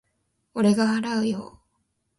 [0.55, 1.61] 俺が払うよ。